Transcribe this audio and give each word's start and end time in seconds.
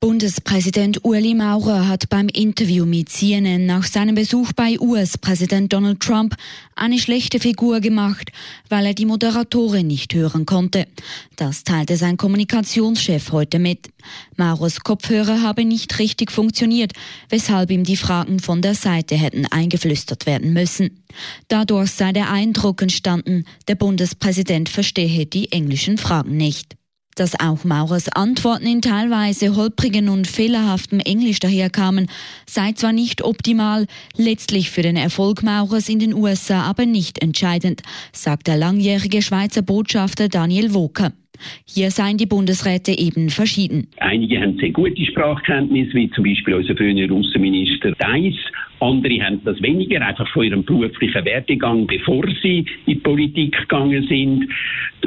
Bundespräsident 0.00 1.04
Ueli 1.04 1.34
Maurer 1.34 1.88
hat 1.88 2.08
beim 2.08 2.28
Interview 2.28 2.86
mit 2.86 3.08
CNN 3.08 3.66
nach 3.66 3.82
seinem 3.82 4.14
Besuch 4.14 4.52
bei 4.52 4.78
US-Präsident 4.78 5.72
Donald 5.72 5.98
Trump 5.98 6.36
eine 6.76 7.00
schlechte 7.00 7.40
Figur 7.40 7.80
gemacht, 7.80 8.30
weil 8.68 8.86
er 8.86 8.94
die 8.94 9.06
Moderatorin 9.06 9.88
nicht 9.88 10.14
hören 10.14 10.46
konnte. 10.46 10.86
Das 11.34 11.64
teilte 11.64 11.96
sein 11.96 12.16
Kommunikationschef 12.16 13.32
heute 13.32 13.58
mit. 13.58 13.88
Maurers 14.36 14.84
Kopfhörer 14.84 15.42
habe 15.42 15.64
nicht 15.64 15.98
richtig 15.98 16.30
funktioniert, 16.30 16.92
weshalb 17.28 17.72
ihm 17.72 17.82
die 17.82 17.96
Fragen 17.96 18.38
von 18.38 18.62
der 18.62 18.76
Seite 18.76 19.16
hätten 19.16 19.46
eingeflüstert 19.46 20.26
werden 20.26 20.52
müssen. 20.52 21.02
Dadurch 21.48 21.90
sei 21.90 22.12
der 22.12 22.30
Eindruck 22.30 22.82
entstanden, 22.82 23.46
der 23.66 23.74
Bundespräsident 23.74 24.68
verstehe 24.68 25.26
die 25.26 25.50
englischen 25.50 25.98
Fragen 25.98 26.36
nicht. 26.36 26.76
Dass 27.18 27.34
auch 27.40 27.64
Maurers 27.64 28.08
Antworten 28.08 28.66
in 28.66 28.80
teilweise 28.80 29.56
holprigen 29.56 30.08
und 30.08 30.28
fehlerhaftem 30.28 31.00
Englisch 31.00 31.40
daherkamen, 31.40 32.08
sei 32.46 32.70
zwar 32.74 32.92
nicht 32.92 33.22
optimal, 33.24 33.88
letztlich 34.16 34.70
für 34.70 34.82
den 34.82 34.96
Erfolg 34.96 35.42
Maurers 35.42 35.88
in 35.88 35.98
den 35.98 36.14
USA 36.14 36.62
aber 36.62 36.86
nicht 36.86 37.20
entscheidend, 37.20 37.82
sagt 38.12 38.46
der 38.46 38.56
langjährige 38.56 39.20
Schweizer 39.20 39.62
Botschafter 39.62 40.28
Daniel 40.28 40.74
Woker. 40.74 41.12
Hier 41.66 41.90
seien 41.90 42.16
die 42.16 42.26
Bundesräte 42.26 42.92
eben 42.92 43.30
verschieden. 43.30 43.88
Einige 43.98 44.40
haben 44.40 44.58
sehr 44.58 44.70
gute 44.70 45.04
Sprachkenntnisse, 45.04 45.94
wie 45.94 46.10
zum 46.10 46.24
Beispiel 46.24 46.54
unser 46.54 46.76
früherer 46.76 47.12
Außenminister 47.12 47.92
Deiss. 47.92 48.36
Andere 48.80 49.20
haben 49.20 49.40
das 49.44 49.60
weniger, 49.60 50.06
einfach 50.06 50.28
von 50.32 50.44
ihrem 50.44 50.64
beruflichen 50.64 51.24
Werdegang, 51.24 51.86
bevor 51.86 52.24
sie 52.42 52.58
in 52.58 52.66
die 52.86 52.94
Politik 52.94 53.56
gegangen 53.56 54.06
sind. 54.08 54.48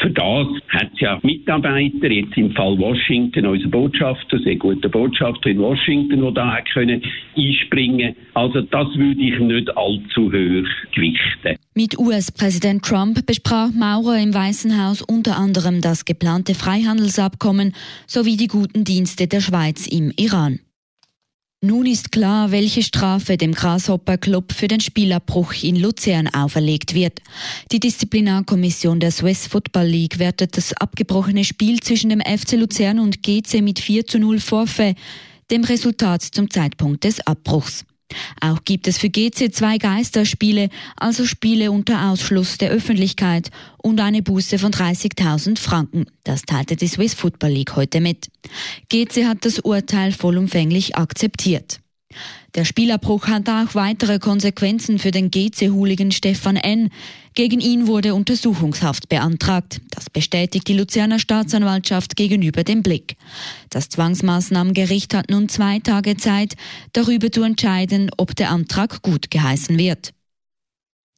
Für 0.00 0.10
das 0.10 0.48
hat 0.68 0.90
es 0.94 1.00
ja 1.00 1.18
Mitarbeiter, 1.22 2.10
jetzt 2.10 2.36
im 2.36 2.52
Fall 2.52 2.78
Washington, 2.78 3.46
unser 3.46 3.68
Botschafter, 3.68 4.38
sehr 4.38 4.56
guter 4.56 4.88
Botschafter 4.88 5.50
in 5.50 5.58
Washington, 5.58 6.20
der 6.20 6.30
da 6.32 6.52
hat 6.54 6.70
können 6.72 7.02
einspringen. 7.36 8.14
Also 8.34 8.60
das 8.60 8.88
würde 8.96 9.20
ich 9.20 9.38
nicht 9.38 9.76
allzu 9.76 10.32
hoch 10.32 10.68
gewichten. 10.94 11.53
Mit 11.76 11.98
US-Präsident 11.98 12.84
Trump 12.84 13.26
besprach 13.26 13.70
Maurer 13.72 14.16
im 14.18 14.32
Weißen 14.32 14.80
Haus 14.80 15.02
unter 15.02 15.36
anderem 15.36 15.80
das 15.80 16.04
geplante 16.04 16.54
Freihandelsabkommen 16.54 17.74
sowie 18.06 18.36
die 18.36 18.46
guten 18.46 18.84
Dienste 18.84 19.26
der 19.26 19.40
Schweiz 19.40 19.88
im 19.88 20.12
Iran. 20.16 20.60
Nun 21.62 21.86
ist 21.86 22.12
klar, 22.12 22.52
welche 22.52 22.84
Strafe 22.84 23.36
dem 23.36 23.54
Grasshopper 23.54 24.18
Club 24.18 24.52
für 24.52 24.68
den 24.68 24.78
Spielabbruch 24.78 25.64
in 25.64 25.74
Luzern 25.74 26.28
auferlegt 26.28 26.94
wird. 26.94 27.20
Die 27.72 27.80
Disziplinarkommission 27.80 29.00
der 29.00 29.10
Swiss 29.10 29.48
Football 29.48 29.86
League 29.86 30.20
wertet 30.20 30.56
das 30.56 30.74
abgebrochene 30.74 31.42
Spiel 31.42 31.80
zwischen 31.80 32.10
dem 32.10 32.20
FC 32.20 32.52
Luzern 32.52 33.00
und 33.00 33.24
GC 33.24 33.62
mit 33.62 33.80
4 33.80 34.06
zu 34.06 34.20
0 34.20 34.38
Vorfä, 34.38 34.94
dem 35.50 35.64
Resultat 35.64 36.22
zum 36.22 36.50
Zeitpunkt 36.50 37.02
des 37.02 37.26
Abbruchs. 37.26 37.84
Auch 38.40 38.64
gibt 38.64 38.86
es 38.88 38.98
für 38.98 39.08
GC 39.08 39.52
zwei 39.52 39.78
Geisterspiele, 39.78 40.68
also 40.96 41.24
Spiele 41.24 41.70
unter 41.70 42.10
Ausschluss 42.10 42.58
der 42.58 42.70
Öffentlichkeit 42.70 43.50
und 43.78 44.00
eine 44.00 44.22
Buße 44.22 44.58
von 44.58 44.72
30.000 44.72 45.58
Franken. 45.58 46.06
Das 46.24 46.42
teilte 46.42 46.76
die 46.76 46.88
Swiss 46.88 47.14
Football 47.14 47.50
League 47.50 47.76
heute 47.76 48.00
mit. 48.00 48.30
GC 48.88 49.26
hat 49.26 49.44
das 49.44 49.60
Urteil 49.60 50.12
vollumfänglich 50.12 50.96
akzeptiert. 50.96 51.80
Der 52.54 52.64
Spielabbruch 52.64 53.26
hat 53.26 53.48
auch 53.48 53.74
weitere 53.74 54.18
Konsequenzen 54.18 54.98
für 54.98 55.10
den 55.10 55.30
GC-Hooligan 55.30 56.12
Stefan 56.12 56.56
N. 56.56 56.90
Gegen 57.34 57.60
ihn 57.60 57.88
wurde 57.88 58.14
Untersuchungshaft 58.14 59.08
beantragt. 59.08 59.80
Das 59.90 60.08
bestätigt 60.08 60.68
die 60.68 60.74
Luzerner 60.74 61.18
Staatsanwaltschaft 61.18 62.14
gegenüber 62.14 62.62
dem 62.62 62.82
Blick. 62.82 63.16
Das 63.70 63.88
Zwangsmaßnahmengericht 63.88 65.14
hat 65.14 65.30
nun 65.30 65.48
zwei 65.48 65.80
Tage 65.80 66.16
Zeit, 66.16 66.54
darüber 66.92 67.32
zu 67.32 67.42
entscheiden, 67.42 68.10
ob 68.16 68.36
der 68.36 68.50
Antrag 68.50 69.02
gut 69.02 69.30
geheißen 69.30 69.76
wird. 69.76 70.12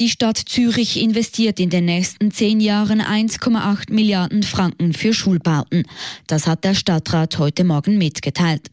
Die 0.00 0.08
Stadt 0.08 0.38
Zürich 0.38 1.00
investiert 1.00 1.60
in 1.60 1.70
den 1.70 1.84
nächsten 1.84 2.32
zehn 2.32 2.58
Jahren 2.58 3.00
1,8 3.00 3.92
Milliarden 3.92 4.42
Franken 4.42 4.92
für 4.92 5.14
Schulbauten. 5.14 5.84
Das 6.26 6.48
hat 6.48 6.64
der 6.64 6.74
Stadtrat 6.74 7.38
heute 7.38 7.62
Morgen 7.62 7.96
mitgeteilt. 7.96 8.72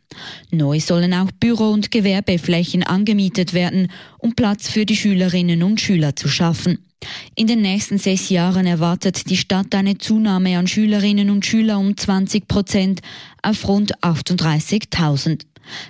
Neu 0.50 0.80
sollen 0.80 1.14
auch 1.14 1.30
Büro- 1.32 1.74
und 1.74 1.92
Gewerbeflächen 1.92 2.82
angemietet 2.82 3.54
werden, 3.54 3.92
um 4.18 4.34
Platz 4.34 4.68
für 4.68 4.88
die 4.88 4.96
Schülerinnen 4.96 5.62
und 5.62 5.80
Schüler 5.80 6.16
zu 6.16 6.28
schaffen. 6.28 6.91
In 7.36 7.48
den 7.48 7.62
nächsten 7.62 7.98
sechs 7.98 8.30
Jahren 8.30 8.66
erwartet 8.66 9.30
die 9.30 9.38
Stadt 9.38 9.74
eine 9.74 9.98
Zunahme 9.98 10.58
an 10.58 10.68
Schülerinnen 10.68 11.30
und 11.30 11.46
Schülern 11.46 11.88
um 11.88 11.98
20 11.98 12.48
Prozent 12.48 13.02
auf 13.42 13.68
rund 13.68 13.98
38.000. 14.00 15.42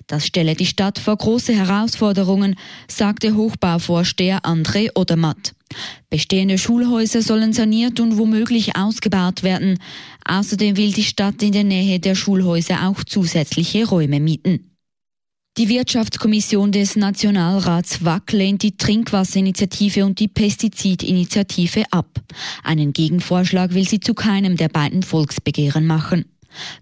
Das 0.08 0.26
stelle 0.26 0.56
die 0.56 0.66
Stadt 0.66 1.00
vor 1.00 1.18
große 1.18 1.54
Herausforderungen, 1.54 2.56
sagte 2.88 3.36
Hochbauvorsteher 3.36 4.42
André 4.44 4.90
Odermatt. 4.96 5.54
Bestehende 6.10 6.58
Schulhäuser 6.58 7.22
sollen 7.22 7.54
saniert 7.54 8.00
und 8.00 8.18
womöglich 8.18 8.76
ausgebaut 8.76 9.44
werden. 9.44 9.80
Außerdem 10.26 10.76
will 10.78 10.92
die 10.92 11.04
Stadt 11.04 11.42
in 11.42 11.54
der 11.54 11.64
Nähe 11.64 12.00
der 12.00 12.16
Schulhäuser 12.16 12.88
auch 12.88 13.04
zusätzliche 13.04 13.88
Räume 13.88 14.20
mieten. 14.20 14.71
Die 15.58 15.68
Wirtschaftskommission 15.68 16.72
des 16.72 16.96
Nationalrats 16.96 18.06
WAC 18.06 18.32
lehnt 18.32 18.64
die 18.64 18.78
Trinkwasserinitiative 18.78 20.06
und 20.06 20.18
die 20.22 20.30
Pestizidinitiative 20.30 21.84
ab. 21.92 22.08
Einen 22.64 22.94
Gegenvorschlag 22.94 23.74
will 23.74 23.86
sie 23.86 24.00
zu 24.00 24.14
keinem 24.14 24.56
der 24.56 24.70
beiden 24.70 25.04
Volksbegehren 25.04 25.86
machen. 25.86 26.24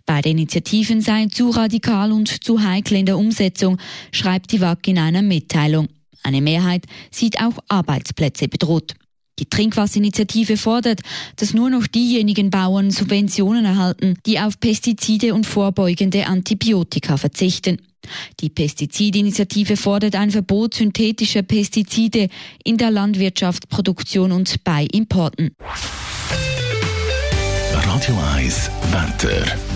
Beide 0.06 0.30
Initiativen 0.30 1.02
seien 1.02 1.32
zu 1.32 1.50
radikal 1.50 2.12
und 2.12 2.44
zu 2.44 2.62
heikel 2.62 2.98
in 2.98 3.08
der 3.08 3.18
Umsetzung, 3.18 3.80
schreibt 4.12 4.52
die 4.52 4.62
WAG 4.62 4.88
in 4.88 5.00
einer 5.00 5.24
Mitteilung. 5.24 5.88
Eine 6.22 6.42
Mehrheit 6.42 6.86
sieht 7.10 7.42
auch 7.42 7.58
Arbeitsplätze 7.70 8.48
bedroht. 8.48 8.94
Die 9.40 9.50
Trinkwasserinitiative 9.50 10.58
fordert, 10.58 11.02
dass 11.38 11.56
nur 11.56 11.72
noch 11.72 11.88
diejenigen 11.88 12.52
Bauern 12.52 12.92
Subventionen 12.92 13.66
erhalten, 13.66 14.20
die 14.28 14.40
auf 14.40 14.60
Pestizide 14.60 15.34
und 15.34 15.48
vorbeugende 15.48 16.28
Antibiotika 16.28 17.18
verzichten. 17.18 17.80
Die 18.40 18.50
Pestizidinitiative 18.50 19.78
fordert 19.78 20.16
ein 20.16 20.32
Verbot 20.32 20.74
synthetischer 20.74 21.44
Pestizide 21.44 22.30
in 22.64 22.78
der 22.78 22.92
Landwirtschaft, 22.92 23.70
Produktion 23.70 24.32
und 24.32 24.64
bei 24.64 24.86
Importen. 24.92 25.56
Radio 27.74 28.16
1 28.36 28.72
Wetter. 28.92 29.69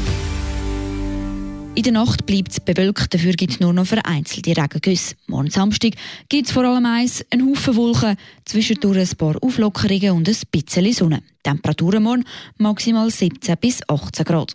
In 1.75 1.81
der 1.81 1.94
Nacht 1.94 2.28
bleibt 2.28 2.51
es 2.51 2.59
bewölkt, 2.59 3.16
dafür 3.16 3.34
gibt 3.34 3.53
es 3.53 3.59
nur 3.59 3.73
noch 3.73 3.88
vereinzelte 3.88 4.56
Regengüsse. 4.56 5.16
Morgen 5.25 5.50
Samstag 5.50 5.94
gibt 6.29 6.45
es 6.45 6.53
vor 6.53 6.66
allem 6.66 6.85
eins, 6.85 7.25
einen 7.31 7.50
Haufen 7.50 7.75
Wolken, 7.75 8.16
zwischendurch 8.45 9.00
ein 9.00 9.17
paar 9.17 9.41
Auflockerungen 9.41 10.11
und 10.11 10.29
ein 10.29 10.38
bisschen 10.51 10.94
Sonne. 10.94 11.23
Temperaturen 11.41 12.03
morgen 12.03 12.25
maximal 12.59 13.09
17 13.09 13.57
bis 13.59 13.81
18 13.89 14.23
Grad. 14.23 14.53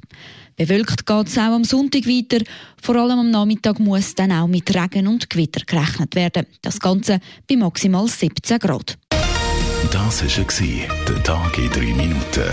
Bewölkt 0.56 1.06
geht 1.06 1.26
es 1.26 1.38
auch 1.38 1.54
am 1.54 1.64
Sonntag 1.64 2.06
weiter. 2.06 2.44
Vor 2.80 2.94
allem 2.94 3.18
am 3.18 3.30
Nachmittag 3.32 3.80
muss 3.80 4.14
dann 4.14 4.30
auch 4.30 4.46
mit 4.46 4.72
Regen 4.72 5.08
und 5.08 5.28
Gewitter 5.28 5.64
gerechnet 5.66 6.14
werden. 6.14 6.46
Das 6.62 6.78
Ganze 6.78 7.18
bei 7.48 7.56
maximal 7.56 8.06
17 8.06 8.60
Grad. 8.60 8.96
Das 9.90 10.22
war 10.22 11.04
der 11.08 11.22
Tag 11.24 11.58
in 11.58 11.70
3 11.70 11.80
Minuten. 11.94 12.52